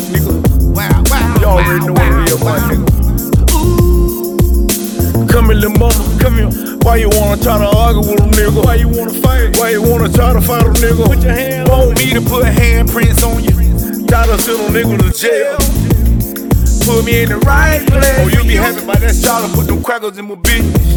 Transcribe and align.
my 0.00 0.06
nigga. 0.06 0.30
You 1.40 1.46
already 1.46 1.86
know 1.86 1.92
what 1.92 2.12
it 2.12 2.32
is, 2.32 2.40
my 2.44 2.58
nigga. 2.70 2.86
Come 5.28 5.46
here, 5.46 5.54
little 5.54 5.78
mama, 5.78 6.18
come 6.20 6.36
here. 6.36 6.50
Why 6.82 6.96
you 6.96 7.10
wanna 7.10 7.42
try 7.42 7.58
to 7.58 7.68
argue 7.76 8.00
with 8.00 8.20
a 8.20 8.28
nigga? 8.30 8.64
Why 8.64 8.74
you 8.76 8.88
wanna 8.88 9.12
fight? 9.14 9.56
Why 9.58 9.70
you 9.70 9.82
wanna 9.82 10.08
try 10.12 10.32
to 10.32 10.40
fight 10.40 10.66
a 10.66 10.70
nigga? 10.70 11.04
Put 11.06 11.22
your 11.22 11.32
hand 11.32 11.68
Want 11.68 11.98
me 11.98 12.14
to 12.14 12.20
put 12.20 12.44
handprints 12.44 13.22
on 13.26 13.42
you? 13.42 14.06
Try 14.06 14.26
to 14.26 14.38
send 14.38 14.60
a 14.60 14.68
nigga 14.70 14.98
to 15.02 15.10
jail. 15.12 15.58
Put 16.86 17.04
me 17.04 17.22
in 17.22 17.28
the 17.30 17.38
right 17.38 17.84
place. 17.86 18.18
Oh, 18.18 18.28
you 18.28 18.42
be 18.44 18.54
happy 18.54 18.86
by 18.86 18.96
that 18.96 19.14
shot 19.14 19.44
and 19.44 19.52
put 19.52 19.66
them 19.66 19.82
crackers 19.82 20.16
in 20.16 20.26
my 20.28 20.36
business. 20.36 20.96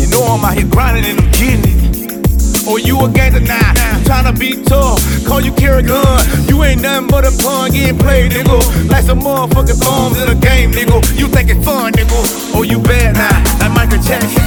You 0.00 0.06
know 0.08 0.22
I'm 0.22 0.44
out 0.44 0.54
here 0.54 0.68
grinding 0.68 1.06
and 1.06 1.20
I'm 1.20 1.30
getting 1.32 1.64
it. 1.64 2.66
Or 2.68 2.78
you 2.78 3.00
a 3.04 3.08
gangster 3.10 3.40
now, 3.40 3.72
tryna 4.04 4.38
be 4.38 4.62
tough, 4.62 5.00
call 5.26 5.40
you 5.40 5.52
carry 5.52 5.82
gun. 5.82 6.20
You 6.46 6.62
ain't 6.62 6.82
nothing 6.82 7.08
but 7.08 7.24
a 7.24 7.32
pun 7.42 7.72
getting 7.72 7.98
played, 7.98 8.32
nigga. 8.32 8.60
Like 8.88 9.04
some 9.04 9.20
motherfucking 9.20 9.80
bombs 9.80 10.20
in 10.20 10.28
a 10.28 10.34
game, 10.34 10.72
nigga. 10.72 11.00
You 11.18 11.26
think 11.28 11.50
it's 11.50 11.64
fun, 11.64 11.92
nigga. 11.92 12.54
Oh, 12.54 12.62
you 12.62 12.78
bad 12.78 13.16
now, 13.16 13.34
like 13.58 13.72
Michael 13.72 14.02
Jackson. 14.04 14.44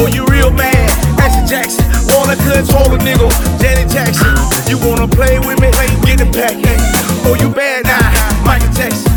Oh, 0.00 0.08
you 0.08 0.24
real 0.26 0.50
mad, 0.50 0.90
Ashley 1.20 1.44
Jackson. 1.46 1.84
Wanna 2.16 2.36
control 2.36 2.88
a 2.94 2.98
nigga, 2.98 3.28
Janet 3.60 3.92
Jackson. 3.92 4.32
You 4.66 4.78
wanna 4.80 5.06
play 5.06 5.38
with 5.38 5.60
me, 5.60 5.70
get 6.08 6.18
the 6.18 6.28
pack. 6.32 6.56
Oh, 7.28 7.36
you 7.38 7.48
bad 7.48 7.84
now, 7.84 8.00
Michael 8.44 8.72
Jackson. 8.72 9.12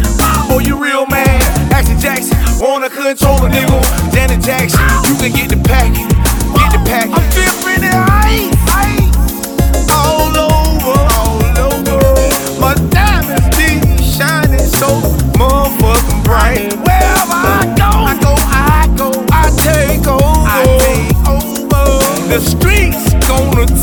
Oh, 0.51 0.59
you 0.59 0.75
real 0.77 1.05
mad, 1.07 1.41
Ashley 1.71 1.95
Jackson. 1.97 2.37
Wanna 2.59 2.89
control 2.89 3.39
a 3.45 3.49
nigga, 3.49 3.79
Janet 4.11 4.43
Jackson. 4.43 4.83
You 5.07 5.15
can 5.15 5.31
get 5.31 5.49
the 5.49 5.59
pack, 5.63 5.93
get 5.95 6.71
the 6.75 6.81
pack. 6.85 7.07
I'm 7.09 7.23
feeling 7.31 7.83
it 7.83 7.93
ice, 7.93 8.26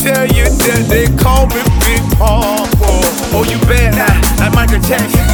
tell 0.05 0.29
you 0.37 0.45
that 0.45 0.85
they 0.93 1.09
call 1.17 1.49
me 1.49 1.65
Big 1.81 2.05
Poppa. 2.21 2.69
Oh, 3.33 3.41
you 3.49 3.57
bad 3.65 3.97
now, 3.97 4.13
like 4.37 4.53
Michael 4.53 4.85
Jackson. 4.85 5.25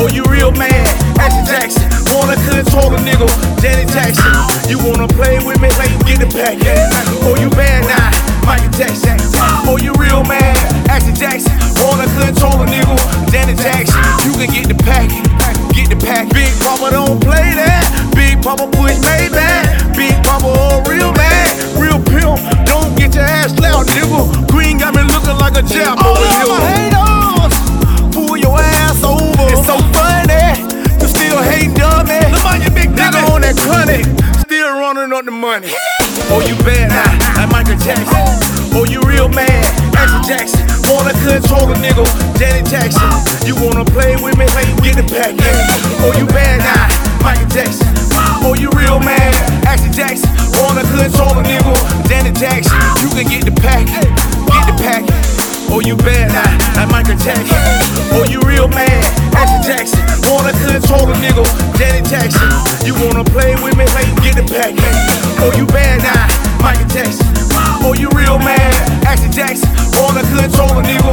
Oh, 0.00 0.08
you 0.08 0.24
real 0.32 0.48
mad, 0.56 0.88
Ashley 1.20 1.44
Jackson. 1.44 1.84
Wanna 2.08 2.40
control 2.48 2.88
a 2.96 2.98
nigga, 3.04 3.28
Janet 3.60 3.92
Jackson. 3.92 4.32
You 4.64 4.80
wanna 4.80 5.12
play 5.12 5.44
with 5.44 5.60
me, 5.60 5.68
get 6.08 6.24
the 6.24 6.28
pack. 6.32 6.56
Oh, 7.20 7.36
you 7.36 7.52
bad 7.52 7.84
now, 7.84 8.08
Michael 8.48 8.72
Jackson. 8.72 9.20
Oh, 9.68 9.76
you 9.76 9.92
real 10.00 10.24
mad, 10.24 10.56
Ashley 10.88 11.12
Jackson. 11.12 11.52
Wanna 11.84 12.08
control 12.16 12.64
a 12.64 12.66
nigga, 12.66 12.96
Janet 13.28 13.60
Jackson. 13.60 14.00
You 14.24 14.32
can 14.40 14.48
get 14.48 14.72
the 14.72 14.78
pack, 14.88 15.12
get 15.76 15.92
the 15.92 16.00
pack. 16.00 16.32
Big 16.32 16.48
Poppa 16.64 16.96
don't 16.96 17.20
play 17.20 17.52
that. 17.60 17.84
Big 18.16 18.40
Poppa 18.40 18.72
On 33.64 33.70
chronic, 33.70 34.04
still 34.44 34.68
running 34.76 35.12
up 35.12 35.24
the 35.24 35.30
money. 35.30 35.72
Oh, 36.28 36.40
you 36.44 36.52
bad 36.64 36.92
now, 36.92 37.08
like 37.40 37.48
Michael 37.48 37.80
Jackson. 37.80 38.12
Oh, 38.76 38.84
you 38.84 39.00
real 39.08 39.28
mad, 39.28 39.64
Ashley 39.96 40.20
Jackson. 40.28 40.68
Wanna 40.92 41.12
control 41.24 41.72
a 41.72 41.76
nigga, 41.80 42.04
Janet 42.36 42.68
Jackson. 42.68 43.08
You 43.48 43.56
wanna 43.56 43.84
play 43.84 44.16
with 44.20 44.36
me, 44.36 44.44
get 44.84 45.00
the 45.00 45.06
pack. 45.08 45.32
Oh, 46.04 46.12
you 46.12 46.26
bad 46.28 46.60
now, 46.60 46.88
Michael 47.24 47.48
Jackson. 47.48 47.88
Oh, 48.44 48.52
you 48.52 48.68
real 48.76 49.00
mad, 49.00 49.32
Ashley 49.64 49.90
Jackson. 49.96 50.28
Wanna 50.60 50.84
control 50.84 51.32
a 51.38 51.42
nigga, 51.44 51.72
Janet 52.08 52.36
Jackson. 52.36 52.76
You 53.00 53.08
can 53.16 53.24
get 53.32 53.44
the 53.48 53.54
pack, 53.60 53.86
get 53.86 54.64
the 54.68 54.76
pack. 54.76 55.04
Oh, 55.72 55.80
you 55.80 55.96
bad 55.96 56.28
now, 56.36 56.52
like 56.76 56.90
Michael 56.90 57.16
Jackson. 57.16 57.56
Oh, 58.12 58.24
you 58.28 58.40
real 58.44 58.68
mad, 58.68 59.04
Ashley 59.32 59.62
Jackson. 59.64 60.04
Wanna 60.28 60.52
control 60.52 61.08
a 61.08 61.14
nigga, 61.16 61.44
Janet 61.78 62.04
Jackson. 62.10 62.73
You 62.84 62.92
wanna 63.00 63.24
play 63.24 63.54
with 63.64 63.76
me? 63.78 63.86
Get 64.20 64.36
it 64.36 64.50
back. 64.52 64.74
Oh, 65.40 65.50
you 65.56 65.64
bad 65.66 66.02
now, 66.02 66.28
Michael 66.60 66.86
Jackson. 66.88 67.26
Oh, 67.80 67.94
you 67.94 68.10
real 68.10 68.38
mad, 68.38 69.06
Action 69.06 69.32
Jackson. 69.32 69.70
All 70.00 70.12
the 70.12 70.20
control, 70.20 70.82
nigga. 70.82 71.03